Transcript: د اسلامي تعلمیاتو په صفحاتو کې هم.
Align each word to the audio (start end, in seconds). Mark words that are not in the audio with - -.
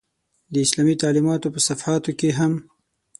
د 0.53 0.55
اسلامي 0.65 0.95
تعلمیاتو 1.03 1.53
په 1.55 1.59
صفحاتو 1.67 2.11
کې 2.19 2.29
هم. 2.37 2.53